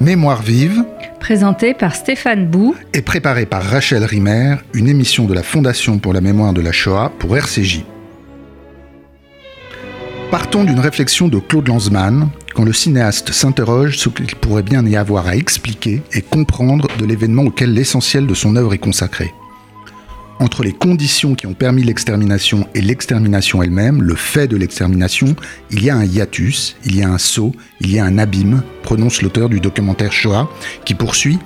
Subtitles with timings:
[0.00, 0.84] Mémoire vive,
[1.20, 2.74] Présenté par Stéphane Bou.
[2.92, 6.72] et préparée par Rachel Rimer, une émission de la Fondation pour la mémoire de la
[6.72, 7.84] Shoah pour RCJ.
[10.30, 14.84] Partons d'une réflexion de Claude Lanzmann quand le cinéaste s'interroge sur ce qu'il pourrait bien
[14.84, 19.32] y avoir à expliquer et comprendre de l'événement auquel l'essentiel de son œuvre est consacré.
[20.44, 25.34] Entre les conditions qui ont permis l'extermination et l'extermination elle-même, le fait de l'extermination,
[25.70, 28.62] il y a un hiatus, il y a un saut, il y a un abîme,
[28.82, 30.50] prononce l'auteur du documentaire Shoah,
[30.84, 31.38] qui poursuit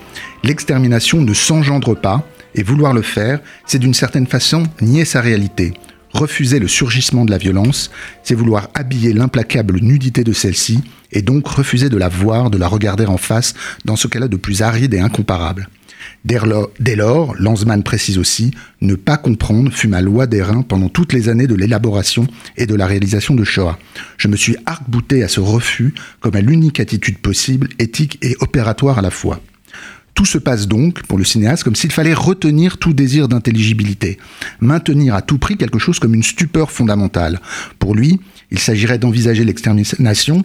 [0.42, 5.75] L'extermination ne s'engendre pas, et vouloir le faire, c'est d'une certaine façon nier sa réalité.
[6.12, 7.92] Refuser le surgissement de la violence,
[8.25, 10.80] c'est vouloir habiller l'implacable nudité de celle-ci,
[11.12, 14.28] et donc refuser de la voir, de la regarder en face, dans ce qu'elle a
[14.28, 15.69] de plus aride et incomparable.
[16.25, 21.12] Dès lors, Lanzmann précise aussi, ne pas comprendre fut ma loi des reins pendant toutes
[21.12, 22.27] les années de l'élaboration
[22.57, 23.79] et de la réalisation de Shoah.
[24.17, 28.98] Je me suis arc-bouté à ce refus comme à l'unique attitude possible, éthique et opératoire
[28.98, 29.41] à la fois.
[30.14, 34.19] Tout se passe donc, pour le cinéaste, comme s'il fallait retenir tout désir d'intelligibilité,
[34.61, 37.41] maintenir à tout prix quelque chose comme une stupeur fondamentale.
[37.79, 38.19] Pour lui,
[38.51, 40.42] il s'agirait d'envisager l'extermination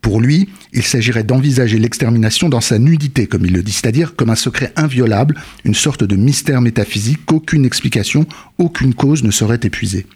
[0.00, 4.30] pour lui, il s'agirait d'envisager l'extermination dans sa nudité, comme il le dit, c'est-à-dire comme
[4.30, 8.26] un secret inviolable, une sorte de mystère métaphysique qu'aucune explication,
[8.58, 10.06] aucune cause ne saurait épuiser.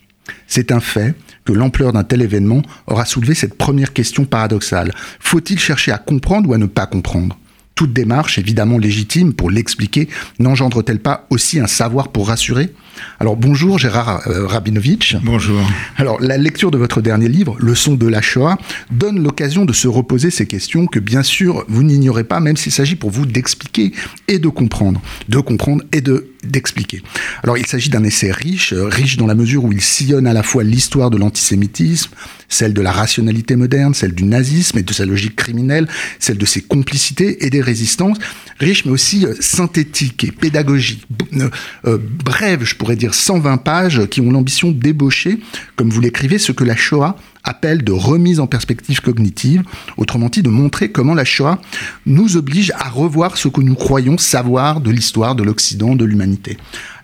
[0.47, 4.93] C'est un fait que l'ampleur d'un tel événement aura soulevé cette première question paradoxale.
[5.21, 7.39] Faut-il chercher à comprendre ou à ne pas comprendre?
[7.75, 10.09] Toute démarche, évidemment légitime pour l'expliquer,
[10.39, 12.73] n'engendre-t-elle pas aussi un savoir pour rassurer?
[13.19, 15.17] Alors bonjour Gérard euh, Rabinovitch.
[15.25, 15.61] Bonjour.
[15.97, 18.59] Alors la lecture de votre dernier livre, Leçon de la Shoah,
[18.93, 22.71] donne l'occasion de se reposer ces questions que bien sûr vous n'ignorez pas, même s'il
[22.71, 23.93] s'agit pour vous d'expliquer
[24.29, 27.03] et de comprendre, de comprendre et de d'expliquer.
[27.43, 30.43] Alors il s'agit d'un essai riche, riche dans la mesure où il sillonne à la
[30.43, 32.11] fois l'histoire de l'antisémitisme,
[32.49, 36.47] celle de la rationalité moderne, celle du nazisme et de sa logique criminelle, celle de
[36.47, 38.19] ses complicités et des résistances,
[38.59, 41.51] riche mais aussi euh, synthétique et pédagogique, euh,
[41.87, 45.39] euh, brève, je pourrais dire 120 pages qui ont l'ambition d'ébaucher,
[45.77, 49.63] comme vous l'écrivez, ce que la Shoah appelle de remise en perspective cognitive,
[49.97, 51.61] autrement dit de montrer comment la Shoah
[52.07, 56.57] nous oblige à revoir ce que nous croyons savoir de l'histoire de l'Occident, de l'humanité.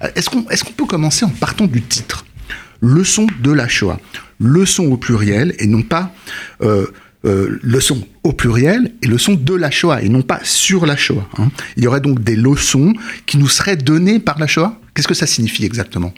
[0.02, 2.24] Euh, Est-ce qu'on est qu'on peut commencer en partant du titre?
[2.80, 4.00] Leçon de la Shoah.
[4.40, 6.12] Leçon au pluriel et non pas
[6.62, 6.86] euh,
[7.26, 11.28] euh, leçon au pluriel et leçon de la Shoah et non pas sur la Shoah.
[11.38, 11.50] hein.
[11.76, 12.94] Il y aurait donc des leçons
[13.26, 14.80] qui nous seraient données par la Shoah?
[14.94, 16.14] Qu'est-ce que ça signifie exactement?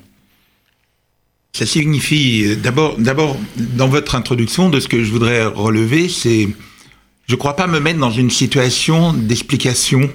[1.55, 2.97] Ça signifie, euh, d'abord,
[3.57, 6.49] dans votre introduction, de ce que je voudrais relever, c'est,
[7.29, 10.11] je ne crois pas me mettre dans une situation d'explication,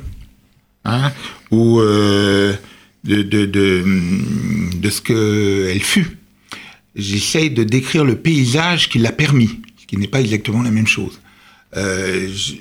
[0.84, 1.12] hein,
[1.52, 2.56] ou euh,
[3.04, 6.18] de, de, de, hum, de ce qu'elle fut.
[6.96, 10.88] J'essaye de décrire le paysage qui l'a permis, ce qui n'est pas exactement la même
[10.88, 11.22] chose.
[11.76, 12.56] Euh, je-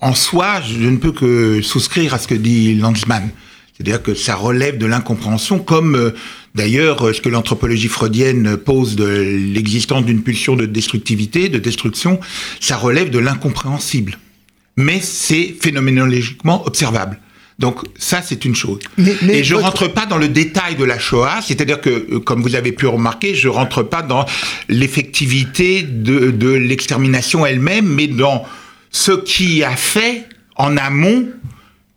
[0.00, 3.30] en soi, je ne peux que souscrire à ce que dit Lanzmann.
[3.76, 6.10] C'est-à-dire que ça relève de l'incompréhension, comme euh,
[6.56, 12.18] d'ailleurs ce que l'anthropologie freudienne pose de l'existence d'une pulsion de destructivité, de destruction,
[12.60, 14.18] ça relève de l'incompréhensible.
[14.76, 17.20] Mais c'est phénoménologiquement observable.
[17.58, 18.80] Donc ça, c'est une chose.
[18.98, 21.88] Mais- mais Et je votre- rentre pas dans le détail de la Shoah, c'est-à-dire que,
[21.88, 24.26] euh, comme vous avez pu remarquer, je rentre pas dans
[24.68, 28.44] l'effectivité de, de l'extermination elle-même, mais dans
[28.90, 30.24] ce qui a fait
[30.56, 31.26] en amont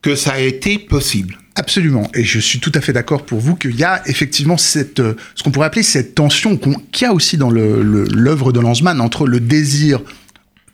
[0.01, 1.37] que ça a été possible.
[1.59, 5.01] Absolument, et je suis tout à fait d'accord pour vous qu'il y a effectivement cette,
[5.01, 9.01] euh, ce qu'on pourrait appeler cette tension qu'il y a aussi dans l'œuvre de Lanzmann
[9.01, 9.99] entre le désir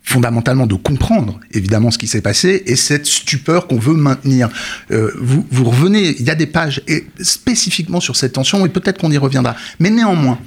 [0.03, 4.47] fondamentalement de comprendre évidemment ce qui s'est passé et cette stupeur qu'on veut maintenir.
[4.91, 8.69] Euh, vous, vous revenez, il y a des pages et spécifiquement sur cette tension et
[8.69, 9.55] peut-être qu'on y reviendra.
[9.79, 10.37] Mais néanmoins,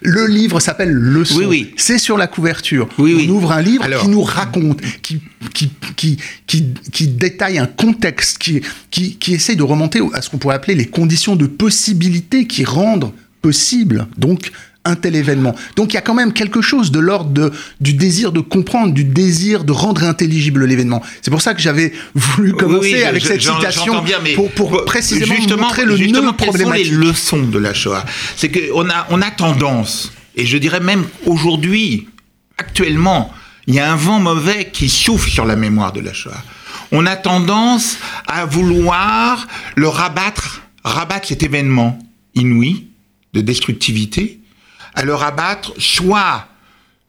[0.00, 1.38] le livre s'appelle Leçon.
[1.38, 1.74] Oui, oui.
[1.76, 2.88] C'est sur la couverture.
[2.98, 3.26] Oui.
[3.28, 5.20] On ouvre un livre Alors- qui nous raconte, qui,
[5.54, 6.16] qui, qui,
[6.46, 8.60] qui, qui détaille un contexte, qui,
[8.90, 12.64] qui, qui essaye de remonter à ce qu'on pourrait appeler les conditions de possibilité qui
[12.64, 14.50] rendent possible donc
[14.88, 15.54] un tel événement.
[15.76, 18.92] Donc il y a quand même quelque chose de l'ordre de- du désir de comprendre,
[18.94, 21.02] du désir de rendre intelligible l'événement.
[21.22, 24.18] C'est pour ça que j'avais voulu commencer Oui, oui, je- avec cette citation j'entends bien,
[24.24, 26.90] mais pour, pour précisément justement, montrer le justement, nœud quelles sont problématique.
[26.92, 28.04] les leçons de la Shoah?
[28.36, 32.08] C'est qu'on a, on a tendance, et je dirais même aujourd'hui,
[32.56, 33.32] actuellement,
[33.66, 36.42] il y a un vent mauvais qui souffle sur la mémoire de la Shoah.
[36.90, 39.46] On a tendance à vouloir
[39.76, 41.98] le rabattre, rabattre cet événement
[42.34, 42.86] inouï
[43.34, 44.40] de destructivité,
[44.94, 46.46] à le rabattre soit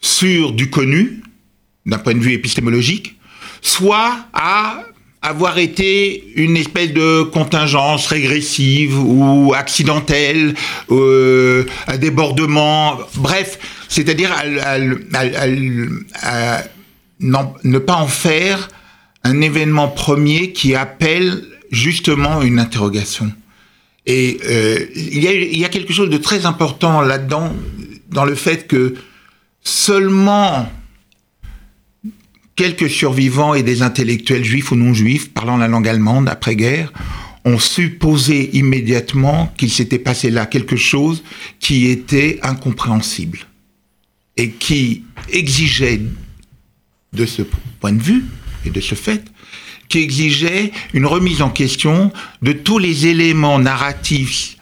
[0.01, 1.21] sur du connu,
[1.85, 3.19] d'un point de vue épistémologique,
[3.61, 4.83] soit à
[5.21, 10.53] avoir été une espèce de contingence régressive ou accidentelle,
[10.91, 13.59] euh, un débordement, bref,
[13.89, 14.77] c'est-à-dire à,
[17.19, 18.69] ne pas en faire
[19.23, 23.31] un événement premier qui appelle justement une interrogation.
[24.09, 27.55] Et euh, il, y a, il y a quelque chose de très important là-dedans,
[28.09, 28.95] dans le fait que
[29.61, 30.67] seulement
[32.55, 36.91] quelques survivants et des intellectuels juifs ou non juifs parlant la langue allemande après-guerre
[37.45, 41.23] ont supposé immédiatement qu'il s'était passé là quelque chose
[41.59, 43.41] qui était incompréhensible
[44.37, 46.01] et qui exigeait
[47.13, 47.43] de ce
[47.79, 48.25] point de vue
[48.65, 49.23] et de ce fait
[49.89, 54.55] qui exigeait une remise en question de tous les éléments narratifs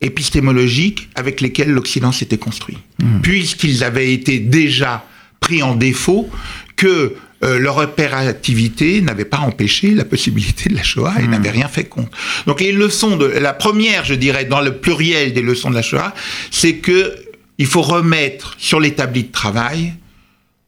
[0.00, 3.20] épistémologiques avec lesquels l'Occident s'était construit, mmh.
[3.20, 5.04] puisqu'ils avaient été déjà
[5.40, 6.30] pris en défaut
[6.76, 11.30] que euh, leur opérativité n'avait pas empêché la possibilité de la Shoah et mmh.
[11.30, 12.16] n'avait rien fait contre.
[12.46, 15.82] Donc les leçons de la première, je dirais, dans le pluriel des leçons de la
[15.82, 16.14] Shoah,
[16.50, 17.16] c'est que
[17.58, 19.94] il faut remettre sur l'établi de travail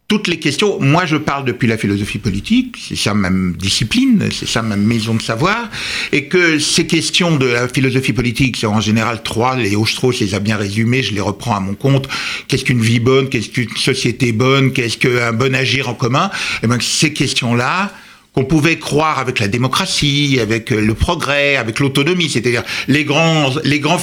[0.09, 0.79] toutes les questions.
[0.81, 5.15] Moi, je parle depuis la philosophie politique, c'est ça ma discipline, c'est ça ma maison
[5.15, 5.69] de savoir,
[6.13, 10.35] et que ces questions de la philosophie politique, c'est en général trois, les Strauss les
[10.35, 12.09] a bien résumées, je les reprends à mon compte.
[12.49, 13.29] Qu'est-ce qu'une vie bonne?
[13.29, 14.73] Qu'est-ce qu'une société bonne?
[14.73, 16.31] Qu'est-ce qu'un bon agir en commun?
[16.33, 17.93] Et eh bien, ces questions-là,
[18.33, 23.81] qu'on pouvait croire avec la démocratie, avec le progrès, avec l'autonomie, c'est-à-dire les grands, les
[23.81, 24.01] grands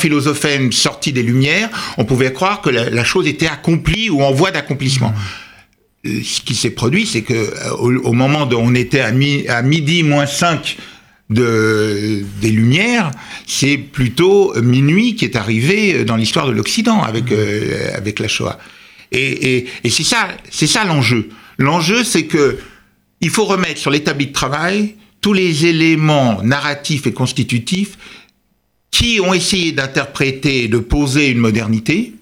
[0.72, 5.14] sortis des Lumières, on pouvait croire que la chose était accomplie ou en voie d'accomplissement
[6.04, 10.04] ce qui s'est produit, c'est que euh, au, moment où on était à, à midi
[10.04, 10.78] moins 5
[11.30, 13.12] de, des Lumières,
[13.48, 17.36] c'est plutôt minuit qui est arrivé dans l'histoire de l'Occident avec, mmh.
[17.36, 18.60] euh, avec la Shoah.
[19.12, 21.30] Et, et, et c'est ça, c'est ça l'enjeu.
[21.58, 22.58] L'enjeu, c'est que
[23.22, 27.98] il faut remettre sur l'établi de travail tous les éléments narratifs et constitutifs
[28.92, 32.14] qui ont essayé d'interpréter et de poser une modernité,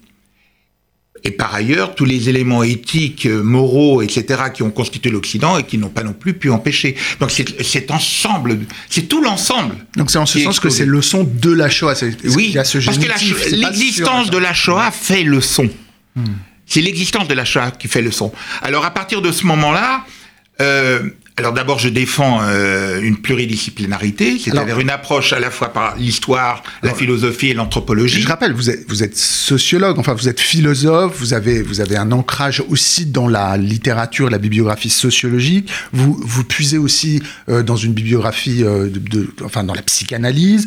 [1.24, 5.64] et par ailleurs tous les éléments éthiques, euh, moraux, etc., qui ont constitué l'Occident et
[5.64, 6.96] qui n'ont pas non plus pu empêcher.
[7.20, 8.58] Donc c'est ensemble,
[8.88, 9.76] c'est tout l'ensemble.
[9.96, 11.94] Donc c'est en ce sens que c'est leçon de la Shoah.
[12.24, 15.68] Oui, parce que l'existence de la Shoah fait leçon.
[16.16, 16.24] Hmm.
[16.66, 18.32] C'est l'existence de la Shoah qui fait leçon.
[18.62, 20.04] Alors à partir de ce moment-là,
[20.60, 25.96] euh, alors d'abord, je défends euh, une pluridisciplinarité, c'est-à-dire une approche à la fois par
[25.96, 28.20] l'histoire, la philosophie et l'anthropologie.
[28.20, 31.96] Je rappelle, vous êtes, vous êtes sociologue, enfin vous êtes philosophe, vous avez, vous avez
[31.96, 35.70] un ancrage aussi dans la littérature, la bibliographie sociologique.
[35.94, 40.66] Vous, vous puisez aussi euh, dans une bibliographie, euh, de, enfin dans la psychanalyse.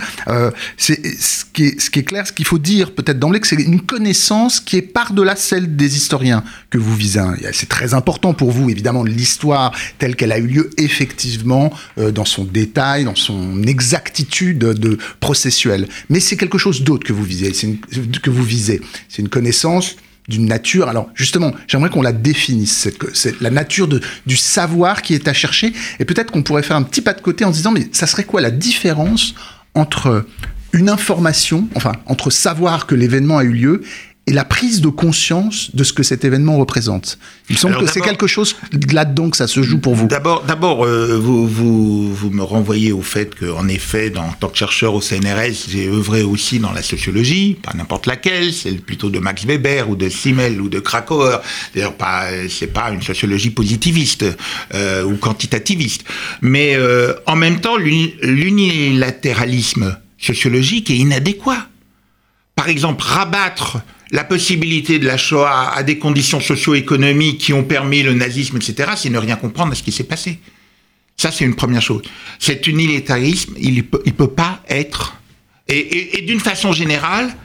[0.78, 3.48] c'est ce qui est, ce qui est clair, ce qu'il faut dire peut-être d'emblée, que
[3.48, 7.22] c'est une connaissance qui est par-delà celle des historiens que vous visez.
[7.54, 12.26] C'est très important pour vous, évidemment, l'histoire telle qu'elle a eu lieu effectivement euh, dans
[12.26, 15.88] son détail, dans son exactitude de processuelle.
[16.10, 17.54] Mais c'est quelque chose d'autre que vous visez.
[17.54, 17.76] C'est
[18.22, 18.82] que vous visez.
[19.10, 19.96] C'est une connaissance
[20.28, 20.88] d'une nature.
[20.90, 25.74] Alors justement, j'aimerais qu'on la définisse, c'est la nature du savoir qui est à chercher.
[26.00, 28.08] Et peut-être qu'on pourrait faire un petit pas de côté en se disant, mais ça
[28.08, 29.36] serait quoi la différence
[29.74, 30.26] entre
[30.74, 33.82] une information, enfin entre savoir que l'événement a eu lieu
[34.28, 37.20] et la prise de conscience de ce que cet événement représente.
[37.48, 38.56] Il me semble que c'est quelque chose
[38.92, 40.08] là-dedans que ça se joue pour vous.
[40.08, 44.58] D'abord, d'abord, euh, vous, vous, vous, me renvoyez au fait qu'en effet, en tant que
[44.58, 49.20] chercheur au CNRS, j'ai œuvré aussi dans la sociologie, pas n'importe laquelle, c'est plutôt de
[49.20, 51.38] Max Weber ou de Simmel ou de Krakauer.
[51.76, 54.26] D'ailleurs, pas, c'est pas une sociologie positiviste
[54.74, 56.04] euh, ou quantitativiste,
[56.42, 61.68] mais euh, en même temps, l'unilatéralisme sociologique est inadéquat.
[62.56, 63.82] Par exemple, rabattre
[64.12, 68.92] la possibilité de la Shoah à des conditions socio-économiques qui ont permis le nazisme, etc.,
[68.96, 70.40] c'est ne rien comprendre à ce qui s'est passé.
[71.18, 72.04] Ça, c'est une première chose.
[72.40, 75.16] Cet unilatérisme, il peut, il peut pas être.
[75.68, 77.36] Et, d'une façon générale,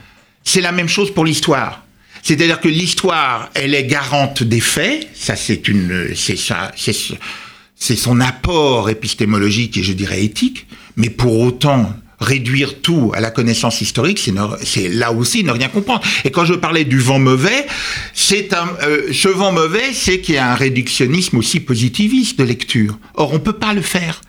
[0.44, 1.84] c'est la même chose pour l'histoire.
[2.22, 5.08] C'est-à-dire que l'histoire, elle est garante des faits.
[5.14, 10.66] Ça, c'est une, c'est ça, c'est son apport épistémologique et je dirais éthique.
[10.96, 14.20] Mais pour autant, réduire tout à la connaissance historique,
[14.62, 16.02] c'est là aussi ne rien comprendre.
[16.24, 17.66] Et quand je parlais du vent mauvais,
[18.14, 22.98] c'est euh, ce vent mauvais, c'est qu'il y a un réductionnisme aussi positiviste de lecture.
[23.14, 24.20] Or, on peut pas le faire.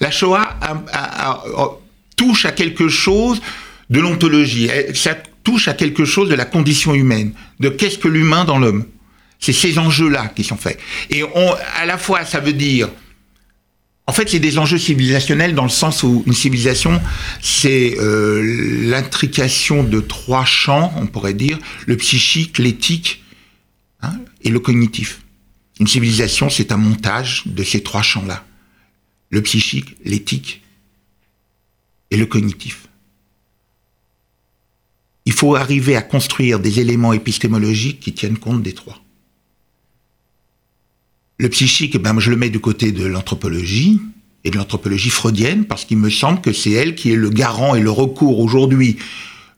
[0.00, 0.56] La Shoah
[2.16, 3.40] touche à quelque chose
[3.90, 4.70] de l'ontologie.
[4.94, 8.84] Ça touche à quelque chose de la condition humaine, de qu'est-ce que l'humain dans l'homme.
[9.40, 10.78] C'est ces enjeux-là qui sont faits.
[11.08, 12.90] Et on, à la fois, ça veut dire
[14.10, 17.00] en fait, c'est des enjeux civilisationnels dans le sens où une civilisation,
[17.40, 18.42] c'est euh,
[18.90, 23.22] l'intrication de trois champs, on pourrait dire, le psychique, l'éthique
[24.02, 25.20] hein, et le cognitif.
[25.78, 28.44] Une civilisation, c'est un montage de ces trois champs-là.
[29.28, 30.60] Le psychique, l'éthique
[32.10, 32.88] et le cognitif.
[35.24, 39.00] Il faut arriver à construire des éléments épistémologiques qui tiennent compte des trois.
[41.40, 43.98] Le psychique, eh ben, je le mets du côté de l'anthropologie
[44.44, 47.74] et de l'anthropologie freudienne, parce qu'il me semble que c'est elle qui est le garant
[47.74, 48.98] et le recours aujourd'hui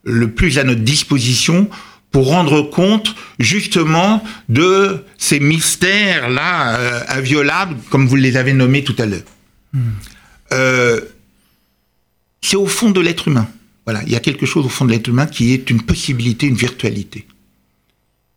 [0.05, 1.69] le plus à notre disposition
[2.13, 8.97] pour rendre compte justement de ces mystères-là euh, inviolables, comme vous les avez nommés tout
[8.99, 9.23] à l'heure.
[9.73, 9.81] Hmm.
[10.53, 11.01] Euh,
[12.43, 13.49] c'est au fond de l'être humain.
[13.87, 16.47] Voilà, il y a quelque chose au fond de l'être humain qui est une possibilité,
[16.47, 17.27] une virtualité.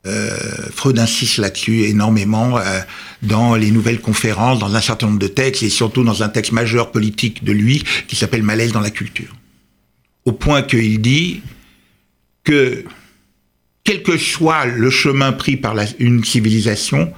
[0.06, 0.38] Euh,
[0.74, 2.80] Freud insiste là-dessus énormément euh,
[3.24, 6.52] dans les nouvelles conférences, dans un certain nombre de textes, et surtout dans un texte
[6.52, 9.36] majeur politique de lui qui s'appelle Malaise dans la culture.
[10.26, 11.42] Au point qu'il dit
[12.44, 12.86] que
[13.84, 17.12] quel que soit le chemin pris par une civilisation,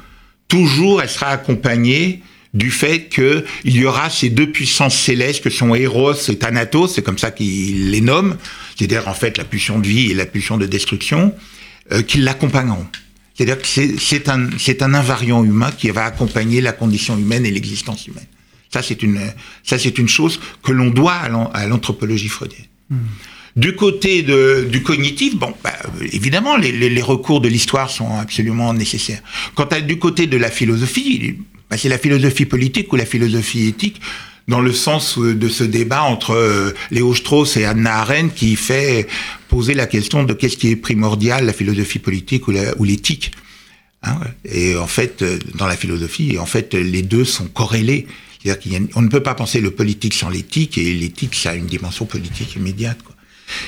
[0.47, 2.21] toujours elle sera accompagnée
[2.53, 7.01] du fait qu'il y aura ces deux puissances célestes que sont Eros et Thanatos, c'est
[7.01, 8.37] comme ça qu'il les nomme,
[8.75, 11.33] c'est-à-dire en fait la pulsion de vie et la pulsion de destruction,
[11.91, 12.87] euh, qui l'accompagneront.
[13.33, 18.07] C'est-à-dire que c'est un, un invariant humain qui va accompagner la condition humaine et l'existence
[18.07, 18.25] humaine.
[18.73, 19.19] Ça, c'est une,
[19.63, 22.65] ça, c'est une chose que l'on doit à l'anthropologie freudienne.
[22.89, 22.97] Hmm.
[23.55, 25.73] Du côté de, du cognitif, bon, bah,
[26.11, 29.21] évidemment, les, les, recours de l'histoire sont absolument nécessaires.
[29.55, 31.37] Quant à du côté de la philosophie,
[31.69, 33.99] bah, c'est la philosophie politique ou la philosophie éthique
[34.47, 39.07] dans le sens de ce débat entre euh, Léo Strauss et Anna Arendt qui fait
[39.49, 43.31] poser la question de qu'est-ce qui est primordial, la philosophie politique ou l'éthique.
[44.03, 48.07] Hein, et en fait, euh, dans la philosophie, en fait, les deux sont corrélés.
[48.41, 51.65] C'est-à-dire qu'on ne peut pas penser le politique sans l'éthique, et l'éthique, ça a une
[51.65, 52.99] dimension politique immédiate.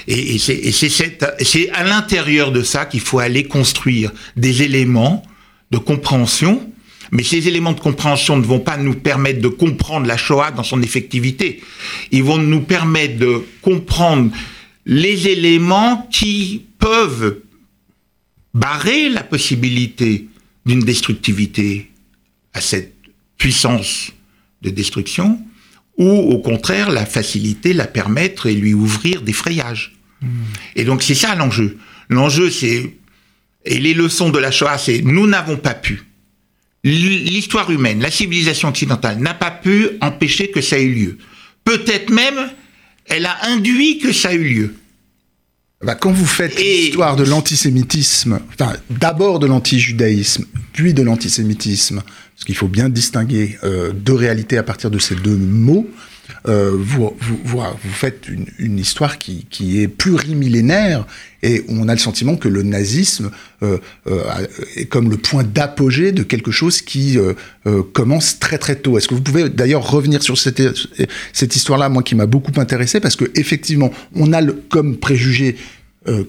[0.08, 5.24] Et c'est à l'intérieur de ça qu'il faut aller construire des éléments
[5.72, 6.70] de compréhension
[7.12, 10.64] mais ces éléments de compréhension ne vont pas nous permettre de comprendre la Shoah dans
[10.64, 11.62] son effectivité.
[12.12, 14.32] Ils vont nous permettre de comprendre
[14.90, 17.42] les éléments qui peuvent
[18.56, 20.28] barrer la possibilité
[20.66, 21.92] d'une destructivité
[22.54, 22.96] à cette
[23.38, 24.12] puissance
[24.64, 25.40] de destruction,
[25.98, 29.94] ou au contraire la faciliter, la permettre et lui ouvrir des frayages.
[30.22, 30.28] Hmm.
[30.76, 31.78] Et donc c'est ça l'enjeu.
[32.10, 32.98] L'enjeu c'est,
[33.66, 36.04] et les leçons de la Shoah c'est, nous n'avons pas pu
[36.84, 41.18] l'histoire humaine, la civilisation occidentale n'a pas pu empêcher que ça ait eu lieu.
[41.64, 42.50] Peut-être même,
[43.06, 44.76] elle a induit que ça ait eu lieu.
[45.82, 50.44] Bah, quand vous faites l'histoire de l'antisémitisme, enfin d'abord de l'antijudaïsme,
[50.74, 52.02] puis de l'antisémitisme,
[52.36, 55.90] parce qu'il faut bien distinguer euh, deux réalités à partir de ces deux mots,
[56.48, 61.06] euh, vous, vous, vous, faites une, une histoire qui, qui, est plurimillénaire
[61.44, 63.32] et on a le sentiment que le nazisme
[63.64, 63.78] euh,
[64.08, 64.24] euh,
[64.76, 67.34] est comme le point d'apogée de quelque chose qui euh,
[67.68, 68.98] euh, commence très très tôt.
[68.98, 70.62] Est-ce que vous pouvez d'ailleurs revenir sur cette,
[71.34, 75.56] cette histoire-là, moi qui m'a beaucoup intéressé, parce que effectivement, on a le, comme préjugé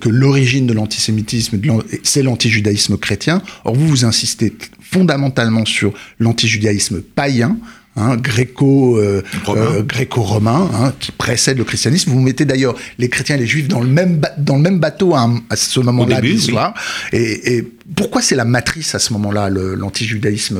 [0.00, 1.58] que l'origine de l'antisémitisme,
[2.02, 3.40] c'est l'antijudaïsme chrétien.
[3.64, 7.56] Or, vous, vous insistez fondamentalement sur l'antijudaïsme païen,
[7.96, 12.12] Hein, euh, euh, gréco-romain, hein, qui précède le christianisme.
[12.12, 15.16] Vous mettez d'ailleurs les chrétiens et les juifs dans le même, dans le même bateau
[15.16, 16.72] à, ce moment-là de l'histoire.
[17.12, 20.58] Et, et, pourquoi c'est la matrice à ce moment-là, l'antijudaïsme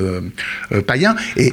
[0.72, 1.14] euh, païen?
[1.36, 1.52] Et,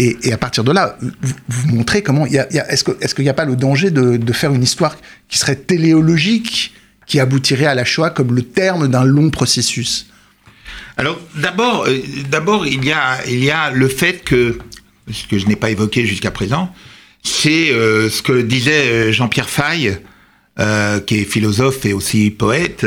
[0.00, 2.26] et, et, à partir de là, vous, vous montrez comment.
[2.26, 4.52] Y a, y a, Est-ce qu'il est n'y a pas le danger de, de, faire
[4.52, 4.96] une histoire
[5.28, 6.74] qui serait téléologique,
[7.06, 10.08] qui aboutirait à la Shoah comme le terme d'un long processus?
[10.96, 11.86] Alors d'abord,
[12.30, 14.58] d'abord il y a il y a le fait que
[15.10, 16.72] ce que je n'ai pas évoqué jusqu'à présent,
[17.22, 19.98] c'est euh, ce que disait euh, Jean-Pierre Faye,
[20.60, 22.86] euh, qui est philosophe et aussi poète,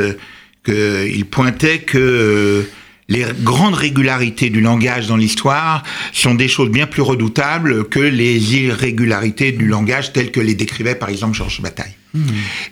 [0.64, 2.66] qu'il pointait que
[3.10, 8.56] les grandes régularités du langage dans l'histoire sont des choses bien plus redoutables que les
[8.56, 11.96] irrégularités du langage telles que les décrivait par exemple Georges Bataille.
[12.14, 12.22] Mmh.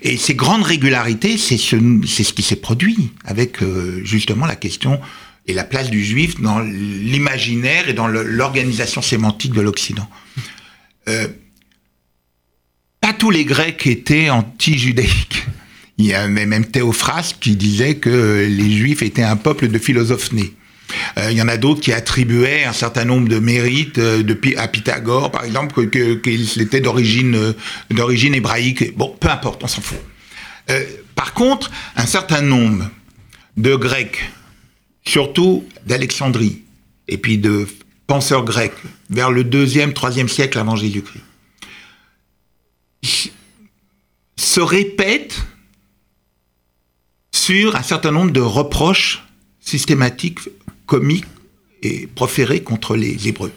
[0.02, 3.60] Et ces grandes régularités, c'est ce, ce qui s'est produit avec
[4.04, 5.00] justement la question
[5.48, 10.08] et la place du juif dans l'imaginaire et dans l'organisation sémantique de l'Occident.
[11.08, 11.28] Euh,
[13.00, 15.46] pas tous les Grecs étaient anti-judaïques.
[15.98, 20.34] Il y a même Théophraste qui disait que les Juifs étaient un peuple de philosophes
[20.34, 20.54] nés.
[21.18, 24.24] Euh, il y en a d'autres qui attribuaient un certain nombre de mérites euh,
[24.58, 27.54] à Pythagore, par exemple, qu'il était d'origine
[27.92, 28.96] d'origine hébraïque.
[28.98, 30.00] Bon, peu importe, on s'en fout.
[31.14, 32.90] par contre, un certain nombre
[33.56, 34.32] de Grecs
[35.08, 36.64] surtout d'Alexandrie,
[37.08, 37.68] et puis de
[38.08, 38.74] penseurs grecs,
[39.10, 41.24] vers le deuxième, troisième siècle avant Jésus-Christ,
[44.38, 45.44] se répètent
[47.32, 49.24] sur un certain nombre de reproches
[49.60, 50.40] systématiques,
[50.86, 51.26] comiques
[51.82, 53.54] et proférés contre les Hébreux.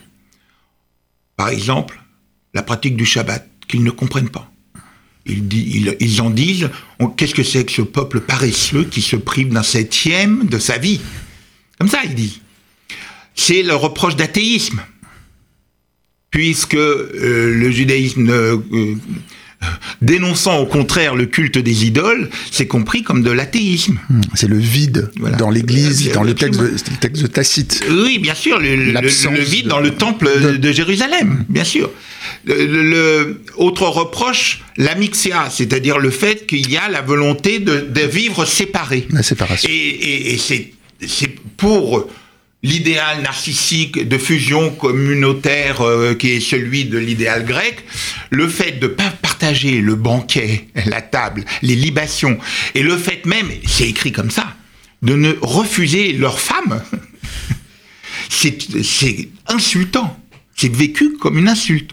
[1.37, 2.03] Par exemple,
[2.55, 4.51] la pratique du Shabbat, qu'ils ne comprennent pas.
[5.27, 6.71] Ils, ils en disent,
[7.17, 11.01] qu'est-ce que c'est que ce peuple paresseux qui se prive d'un septième de sa vie?
[11.79, 12.41] Comme ça, il dit.
[13.35, 14.81] c'est le reproche d'athéisme,
[16.31, 18.57] puisque euh, le judaïsme euh,
[20.03, 23.99] dénonçant au contraire le culte des idoles, c'est compris comme de l'athéisme.
[24.09, 27.85] Hmm, c'est le vide dans l'Église, dans le texte, de, Tacite.
[27.91, 31.91] Oui, bien sûr, le, le, vide dans le temple de, Jérusalem, bien sûr.
[32.45, 38.45] Le, autre reproche, la mixia, c'est-à-dire le fait qu'il y a la volonté de, vivre
[38.45, 39.07] séparé.
[39.11, 39.69] La séparation.
[39.71, 40.73] Et, et c'est
[41.57, 42.09] pour
[42.63, 47.85] l'idéal narcissique de fusion communautaire euh, qui est celui de l'idéal grec,
[48.31, 52.39] le fait de pas partager le banquet, la table, les libations,
[52.75, 54.57] et le fait même, c'est écrit comme ça,
[55.03, 56.83] de ne refuser leur femme,
[58.29, 60.19] c'est insultant,
[60.57, 61.93] c'est vécu comme une insulte.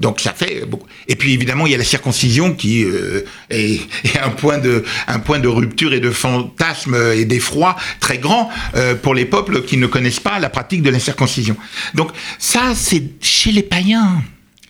[0.00, 0.86] Donc ça fait beaucoup.
[1.08, 3.80] Et puis évidemment, il y a la circoncision qui euh, est,
[4.22, 9.62] un point de rupture et de fantasme et d'effroi très grand euh, pour les peuples
[9.62, 11.56] qui ne connaissent pas la pratique de la circoncision.
[11.94, 14.22] Donc ça, c'est chez les païens,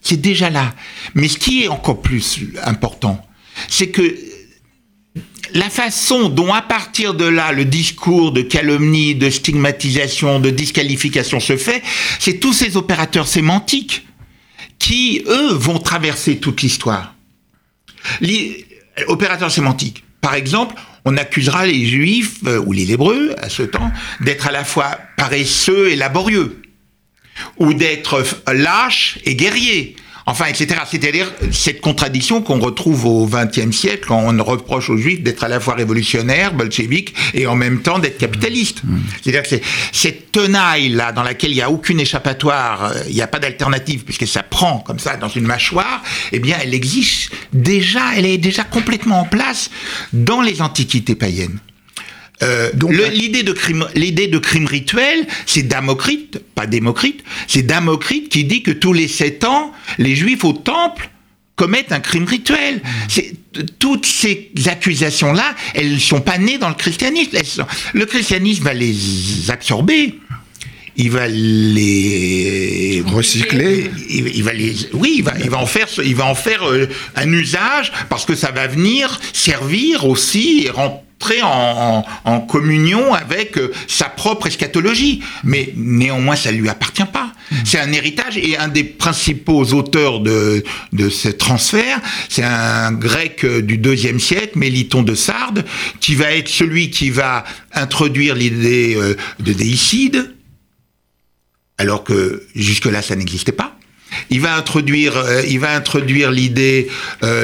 [0.02, 0.74] c'est déjà là.
[1.14, 3.24] Mais ce qui est encore plus important,
[3.68, 4.16] c'est que
[5.54, 11.38] la façon dont à partir de là le discours de calomnie, de stigmatisation, de disqualification
[11.38, 11.82] se fait,
[12.18, 14.06] c'est tous ces opérateurs sémantiques
[14.80, 17.14] qui, eux, vont traverser toute l'histoire.
[18.20, 18.66] Les
[19.06, 20.02] opérateurs sémantiques.
[20.20, 24.50] Par exemple, on accusera les juifs, euh, ou les hébreux, à ce temps, d'être à
[24.50, 26.60] la fois paresseux et laborieux,
[27.58, 29.96] ou d'être lâches et guerriers,
[30.30, 30.80] enfin, etc.
[30.88, 35.48] C'est-à-dire cette contradiction qu'on retrouve au XXe siècle, quand on reproche aux Juifs d'être à
[35.48, 38.82] la fois révolutionnaires, bolcheviques, et en même temps d'être capitalistes.
[38.84, 38.98] Mmh.
[39.22, 43.26] C'est-à-dire que cette tenaille-là, dans laquelle il n'y a aucune échappatoire, euh, il n'y a
[43.26, 48.14] pas d'alternative, puisque ça prend comme ça dans une mâchoire, eh bien, elle existe déjà,
[48.16, 49.70] elle est déjà complètement en place
[50.12, 51.58] dans les antiquités païennes.
[52.42, 52.70] Euh,
[53.12, 58.62] l'idée de crime, l'idée de crime rituel, c'est Damocrite, pas Démocrite, c'est Damocrite qui dit
[58.62, 61.10] que tous les sept ans, les Juifs au temple
[61.56, 62.80] commettent un crime rituel.
[63.08, 63.34] C'est,
[63.78, 67.66] toutes ces accusations-là, elles ne sont pas nées dans le christianisme.
[67.92, 70.14] le christianisme va les absorber.
[70.96, 73.90] Il va les recycler.
[74.08, 76.88] Il, va les, oui, il va, il va en faire, il va en faire euh,
[77.16, 81.02] un usage parce que ça va venir servir aussi et rendre
[81.42, 85.22] en, en, communion avec euh, sa propre eschatologie.
[85.44, 87.32] Mais néanmoins, ça ne lui appartient pas.
[87.50, 87.56] Mm.
[87.64, 93.44] C'est un héritage et un des principaux auteurs de, de ce transfert, c'est un grec
[93.44, 95.64] euh, du deuxième siècle, Méliton de Sardes,
[96.00, 100.34] qui va être celui qui va introduire l'idée euh, de déicide,
[101.78, 103.76] alors que jusque-là, ça n'existait pas.
[104.28, 106.88] Il va introduire, il va introduire l'idée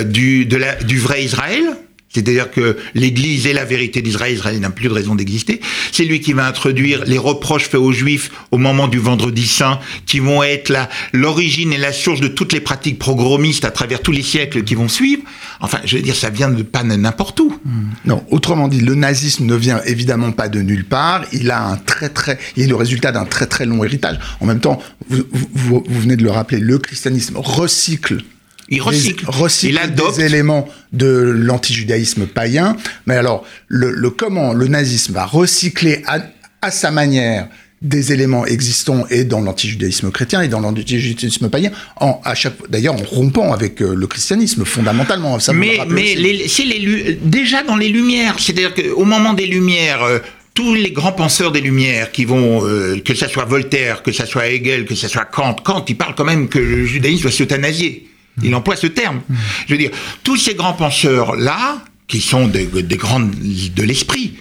[0.05, 1.77] du, de la, du vrai Israël,
[2.17, 5.61] c'est-à-dire que l'Église est la vérité d'Israël, Israël n'a plus de raison d'exister.
[5.93, 9.81] C'est lui qui va introduire les reproches faits aux Juifs au moment du Vendredi Saint,
[10.07, 10.73] qui vont être
[11.13, 14.75] l'origine et la source de toutes les pratiques progromistes à travers tous les siècles qui
[14.75, 15.23] vont suivre.
[15.61, 17.55] Enfin, je veux dire, ça vient de pas n'importe où.
[17.67, 17.91] Hmm.
[18.07, 21.23] Non, autrement dit, le nazisme ne vient évidemment pas de nulle part.
[21.33, 24.19] Il a un très très, il est le résultat d'un très très long héritage.
[24.41, 28.23] En même temps, vous venez de le rappeler, le christianisme recycle
[28.69, 29.27] il recycle.
[29.63, 30.19] il adopte.
[30.19, 32.77] des éléments de l'antijudaïsme païen.
[33.07, 37.49] Mais alors, le, comment le nazisme va recycler à, sa manière
[37.83, 42.95] des éléments existants et dans l'antijudaïsme chrétien et dans l'antijudaïsme païen, en, à chaque, d'ailleurs
[42.95, 45.39] en rompant avec euh, le christianisme fondamentalement.
[45.55, 46.17] mais mais
[46.49, 50.19] c'est les, déjà dans les Lumières, c'est-à-dire qu'au moment des Lumières, euh,
[50.55, 54.27] tous les grands penseurs des Lumières qui vont, euh, que ça soit Voltaire, que ça
[54.27, 57.31] soit Hegel, que ça soit Kant, Kant, il parle quand même que le judaïsme doit
[57.31, 58.09] s'euthanasier.
[58.43, 59.23] Il emploie ce terme.
[59.67, 59.91] Je veux dire,
[60.23, 64.35] tous ces grands penseurs-là, qui sont des, grands de l'esprit,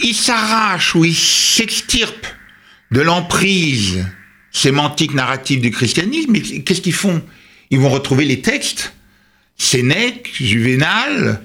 [0.00, 2.26] ils s'arrachent ou ils s'extirpent
[2.90, 4.04] de l'emprise
[4.50, 6.32] sémantique narrative du christianisme.
[6.62, 7.22] Qu'est-ce qu'ils font?
[7.70, 8.94] Ils vont retrouver les textes,
[9.56, 11.42] Sénèque, Juvénal,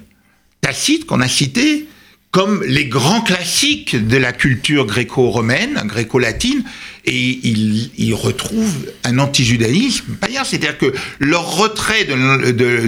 [0.60, 1.88] Tacite qu'on a cités,
[2.30, 6.64] comme les grands classiques de la culture gréco-romaine, gréco-latine,
[7.04, 7.40] et
[7.96, 10.44] ils, retrouvent un antijudaïsme païen.
[10.44, 12.06] C'est-à-dire que leur retrait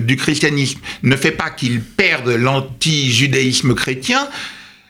[0.00, 4.28] du christianisme ne fait pas qu'ils perdent l'antijudaïsme chrétien.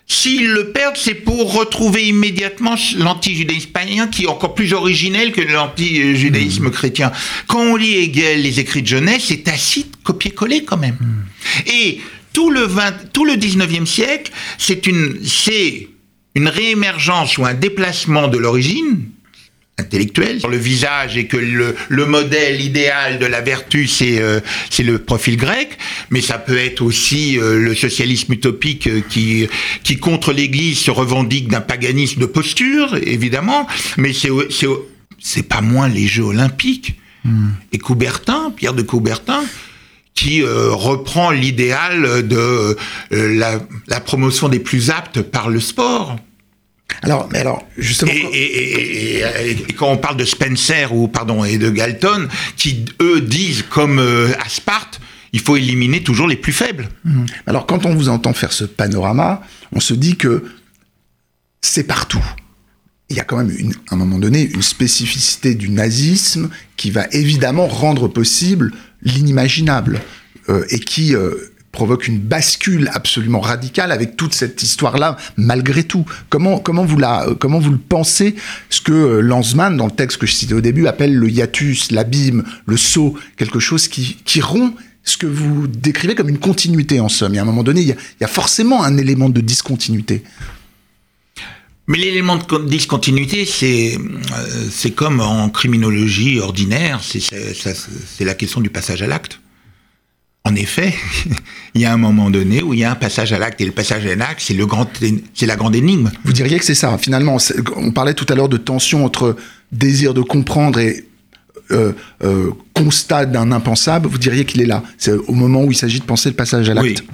[0.08, 5.40] S'ils le perdent, c'est pour retrouver immédiatement l'antijudaïsme païen qui est encore plus originel que
[5.40, 6.70] l'antijudaïsme mmh.
[6.70, 7.12] chrétien.
[7.46, 10.98] Quand on lit Hegel, les écrits de jeunesse, c'est Tacite copier-coller quand même.
[11.00, 11.70] Mmh.
[11.70, 12.00] Et
[12.32, 15.88] tout le, 20, tout le 19e siècle, c'est une, c'est
[16.34, 19.06] une réémergence ou un déplacement de l'origine,
[19.78, 24.40] intellectuel sur le visage et que le, le modèle idéal de la vertu c'est euh,
[24.68, 25.78] c'est le profil grec
[26.10, 29.48] mais ça peut être aussi euh, le socialisme utopique euh, qui
[29.82, 33.66] qui contre l'église se revendique d'un paganisme de posture évidemment
[33.96, 34.68] mais c'est c'est
[35.18, 37.48] c'est pas moins les jeux olympiques hmm.
[37.72, 39.42] et Coubertin Pierre de Coubertin
[40.14, 42.76] qui reprend l'idéal de
[43.10, 46.16] la, la promotion des plus aptes par le sport
[47.02, 48.12] alors, mais alors, justement.
[48.32, 49.22] Et,
[49.76, 54.28] quand on parle de Spencer ou pardon et de Galton, qui eux disent comme euh,
[54.44, 55.00] à Sparte,
[55.32, 56.88] il faut éliminer toujours les plus faibles.
[57.04, 57.24] Mmh.
[57.46, 60.44] Alors, quand on vous entend faire ce panorama, on se dit que
[61.62, 62.24] c'est partout.
[63.08, 66.90] Il y a quand même, une, à un moment donné, une spécificité du nazisme qui
[66.90, 70.00] va évidemment rendre possible l'inimaginable
[70.48, 71.34] euh, et qui euh,
[71.72, 76.04] provoque une bascule absolument radicale avec toute cette histoire-là, malgré tout.
[76.28, 78.34] Comment, comment, vous la, comment vous le pensez,
[78.68, 81.90] ce que euh, Lanzmann, dans le texte que je citais au début, appelle le hiatus,
[81.90, 87.00] l'abîme, le saut, quelque chose qui, qui rompt ce que vous décrivez comme une continuité
[87.00, 87.34] en somme.
[87.34, 90.22] Et à un moment donné, il y a forcément un élément de discontinuité.
[91.88, 98.70] Mais l'élément de discontinuité, c'est euh, c'est comme en criminologie ordinaire, c'est la question du
[98.70, 99.40] passage à l'acte.
[100.44, 100.94] En effet,
[101.74, 103.64] il y a un moment donné où il y a un passage à l'acte et
[103.64, 104.88] le passage à l'acte, c'est le grand,
[105.34, 106.10] c'est la grande énigme.
[106.24, 106.98] Vous diriez que c'est ça.
[106.98, 107.38] Finalement,
[107.76, 109.36] on parlait tout à l'heure de tension entre
[109.70, 111.04] désir de comprendre et
[111.70, 111.92] euh,
[112.22, 114.08] euh, constat d'un impensable.
[114.08, 114.82] Vous diriez qu'il est là.
[114.98, 117.04] C'est au moment où il s'agit de penser le passage à l'acte.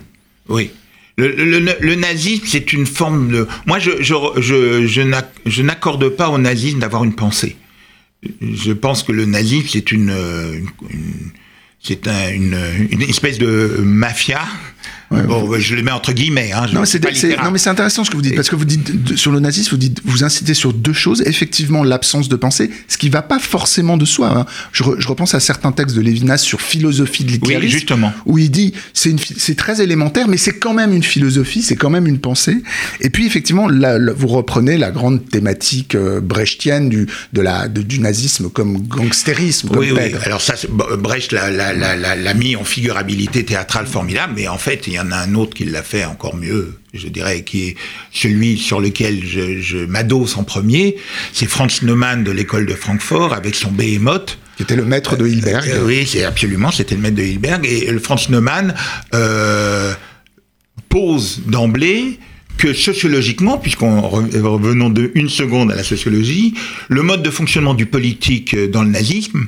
[0.49, 0.71] Oui.
[0.71, 0.71] oui.
[1.19, 3.49] Le, nazisme, c'est une forme de.
[3.67, 7.57] Moi, je, je, je, n'accorde pas au nazisme d'avoir une pensée.
[8.41, 10.15] Je pense que le nazisme, c'est une
[11.81, 12.57] c'est une,
[12.91, 14.43] une, espèce de mafia
[15.11, 16.53] bon, je le mets entre guillemets.
[16.53, 19.41] Hein, non, mais c'est intéressant ce que vous dites, parce que vous dites sur le
[19.41, 21.23] nazisme, vous dites, vous incitez sur deux choses.
[21.27, 24.31] Effectivement, l'absence de pensée, ce qui va pas forcément de soi.
[24.37, 24.47] Hein.
[24.73, 28.13] Je, je, repense à certains textes de Lévinas sur philosophie de l'hitlérisme, oui, justement.
[28.27, 32.07] où il dit c'est très élémentaire, mais c'est quand même une philosophie, c'est quand même
[32.07, 32.63] une pensée.
[33.01, 33.69] Et puis effectivement,
[34.17, 39.69] vous reprenez la grande thématique euh, brechtienne du, de la, du nazisme comme gangstérisme.
[39.69, 40.15] Comme oui, oui.
[40.25, 40.55] Alors ça,
[40.99, 45.35] Brecht l'a mis en figurabilité théâtrale formidable, mais en fait, il y en a un
[45.35, 47.77] autre qui l'a fait encore mieux, je dirais, qui est
[48.13, 50.97] celui sur lequel je, m'adosse en premier.
[51.33, 54.39] C'est Franz Neumann de l'école de Francfort avec son Behemoth.
[54.57, 55.69] Qui était le maître de Hilberg.
[55.69, 57.65] Euh, oui, c'est absolument, c'était le maître de Hilberg.
[57.67, 58.75] Et le Franz Neumann
[59.15, 59.93] euh,
[60.89, 62.19] pose d'emblée
[62.57, 66.55] que sociologiquement, puisqu'on revenons de une seconde à la sociologie,
[66.89, 69.47] le mode de fonctionnement du politique dans le nazisme,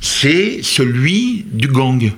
[0.00, 2.12] c'est celui du gang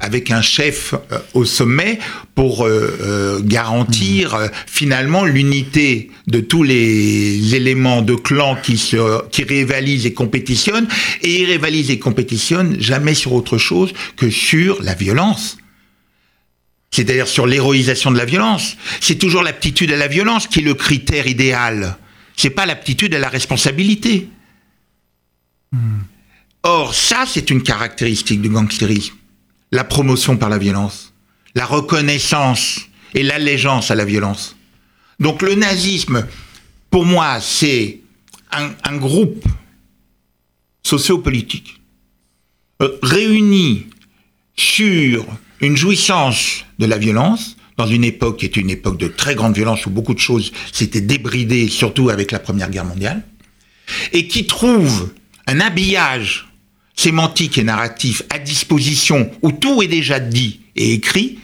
[0.00, 1.98] avec un chef euh, au sommet
[2.34, 4.50] pour euh, euh, garantir mmh.
[4.66, 10.88] finalement l'unité de tous les éléments de clan qui se qui rivalisent et compétitionnent
[11.22, 15.58] et ils rivalisent et compétitionnent jamais sur autre chose que sur la violence.
[16.90, 18.76] C'est-à-dire sur l'héroïsation de la violence.
[19.00, 21.98] C'est toujours l'aptitude à la violence qui est le critère idéal.
[22.34, 24.28] C'est pas l'aptitude à la responsabilité.
[25.72, 25.78] Mmh.
[26.62, 29.14] Or, ça, c'est une caractéristique du gangstérisme
[29.72, 31.12] la promotion par la violence,
[31.54, 32.80] la reconnaissance
[33.14, 34.56] et l'allégeance à la violence.
[35.20, 36.26] Donc le nazisme,
[36.90, 38.00] pour moi, c'est
[38.52, 39.44] un, groupe
[40.82, 41.80] sociopolitique
[42.80, 43.86] euh, réuni
[44.56, 45.26] sur
[45.60, 49.54] une jouissance de la violence, dans une époque qui est une époque de très grande
[49.54, 53.22] violence où beaucoup de choses s'étaient débridées, surtout avec la Première Guerre mondiale,
[54.12, 55.12] et qui trouve
[55.46, 56.48] un habillage
[56.98, 61.38] sémantique et narratif à disposition, où tout est déjà dit et écrit,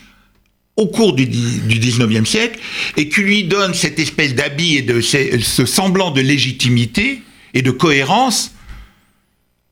[0.76, 2.58] au cours du, du 19e siècle,
[2.96, 7.22] et qui lui donne cette espèce d'habit et de ce, semblant de légitimité
[7.54, 8.52] et de cohérence,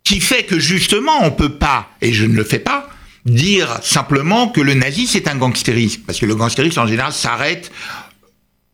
[0.05, 2.89] qui fait que justement on peut pas, et je ne le fais pas,
[3.25, 7.73] dire simplement que le nazi c'est un gangstérisme, parce que le gangstérisme en général s'arrête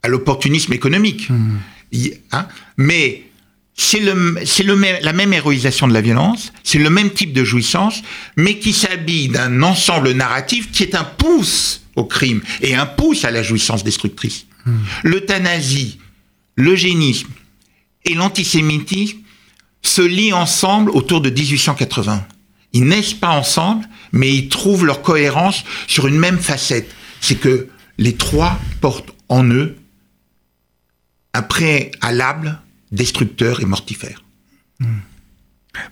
[0.02, 1.30] à l'opportunisme économique.
[1.30, 1.56] Mmh.
[2.32, 3.27] Hein Mais
[3.78, 8.02] c'est le, la même héroïsation de la violence, c'est le même type de jouissance,
[8.36, 13.24] mais qui s'habille d'un ensemble narratif qui est un pouce au crime et un pouce
[13.24, 14.46] à la jouissance destructrice.
[14.66, 14.78] Hmm.
[15.04, 16.00] L'euthanasie,
[16.56, 17.30] l'eugénisme
[18.04, 19.18] et l'antisémitisme
[19.82, 22.26] se lient ensemble autour de 1880.
[22.72, 26.90] Ils naissent pas ensemble, mais ils trouvent leur cohérence sur une même facette.
[27.20, 29.76] C'est que les trois portent en eux
[31.32, 32.58] un préalable
[32.92, 34.24] destructeur et mortifère.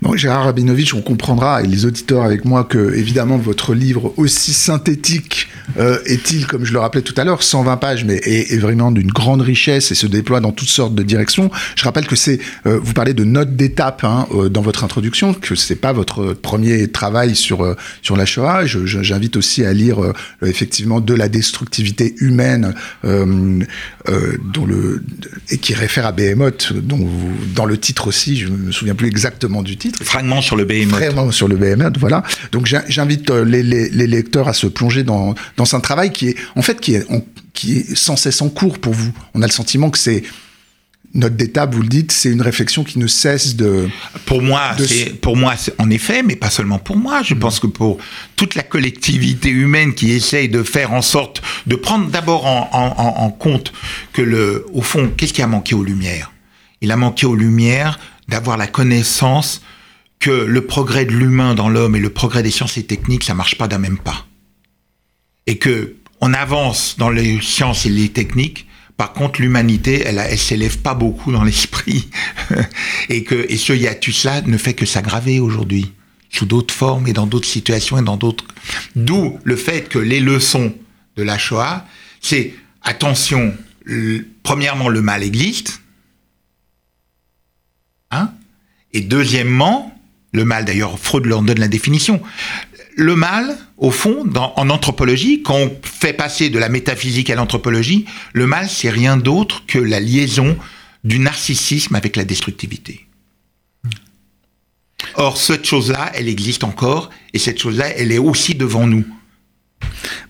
[0.02, 0.16] Hmm.
[0.16, 5.48] Gérard Rabinovitch, on comprendra, et les auditeurs avec moi, que évidemment votre livre, aussi synthétique
[5.78, 9.10] euh, est-il, comme je le rappelais tout à l'heure, 120 pages, mais est, vraiment d'une
[9.10, 11.50] grande richesse et se déploie dans toutes sortes de directions.
[11.74, 15.34] Je rappelle que c'est, euh, vous parlez de notes d'étape hein, euh, dans votre introduction,
[15.34, 18.64] que c'est pas votre premier travail sur sur la Shoah.
[18.66, 19.98] J'invite aussi à lire
[20.42, 25.02] effectivement de la destructivité humaine, dont le
[25.50, 27.08] et qui réfère à Behemoth, dont
[27.54, 30.02] dans le titre aussi, je me souviens plus exactement du titre.
[30.02, 30.96] Fragment sur le Behemoth.
[30.98, 32.22] Fragment sur le Behemoth, voilà.
[32.52, 36.36] Donc j'invite les, les, les lecteurs à se plonger dans dans un travail qui est,
[36.54, 37.06] en fait, qui est,
[37.52, 39.12] qui est sans cesse en cours pour vous.
[39.34, 40.22] On a le sentiment que c'est
[41.14, 43.88] notre d'étape, vous le dites, c'est une réflexion qui ne cesse de.
[44.26, 47.22] Pour moi, c'est pour moi, en effet, mais pas seulement pour moi.
[47.22, 47.98] Je pense que pour
[48.36, 53.30] toute la collectivité humaine qui essaye de faire en sorte de prendre d'abord en, en,
[53.30, 53.72] compte
[54.12, 56.32] que le, au fond, qu'est-ce qui a manqué aux Lumières?
[56.82, 59.62] Il a manqué aux Lumières d'avoir la connaissance
[60.18, 63.34] que le progrès de l'humain dans l'homme et le progrès des sciences et techniques, ça
[63.34, 64.26] marche pas d'un même pas
[65.46, 68.66] et que on avance dans les sciences et les techniques.
[68.96, 72.08] Par contre, l'humanité, elle, elle s'élève pas beaucoup dans l'esprit,
[73.10, 75.92] et que et ce hiatus-là ne fait que s'aggraver aujourd'hui
[76.30, 78.44] sous d'autres formes et dans d'autres situations et dans d'autres.
[78.94, 80.74] D'où le fait que les leçons
[81.16, 81.86] de la Shoah,
[82.20, 83.54] c'est attention.
[84.42, 85.82] premièrement, le mal existe,
[88.10, 88.30] hein,
[88.92, 89.98] et deuxièmement,
[90.32, 92.22] le mal, d'ailleurs, Freud leur donne la définition
[92.96, 98.06] le mal, au fond, en anthropologie, quand on fait passer de la métaphysique à l'anthropologie,
[98.32, 100.56] le mal, c'est rien d'autre que la liaison
[101.04, 103.06] du narcissisme avec la destructivité.
[105.14, 109.04] Or, cette chose-là, elle existe encore, et cette chose-là, elle est aussi devant nous.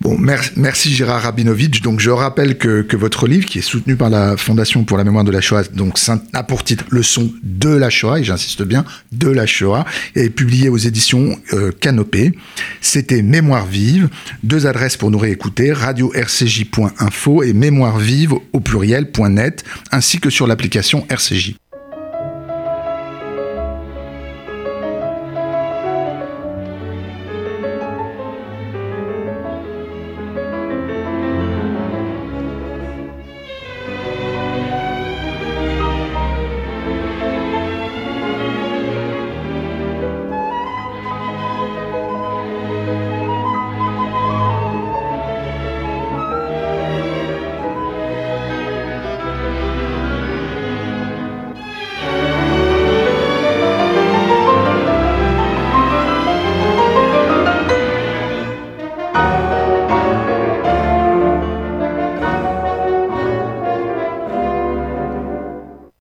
[0.01, 1.81] Bon, merci Gérard Rabinovitch.
[1.81, 5.25] Donc, je rappelle que, votre livre, qui est soutenu par la Fondation pour la mémoire
[5.25, 5.99] de la Shoah, donc
[6.33, 10.69] a pour titre Leçon de la Shoah, et j'insiste bien, de la Shoah, est publié
[10.69, 12.33] aux éditions euh, Canopée.
[12.81, 14.09] C'était Mémoire vive.
[14.43, 21.07] Deux adresses pour nous réécouter radio-rcj.info et mémoire vive au pluriel.net, ainsi que sur l'application
[21.09, 21.57] RCJ.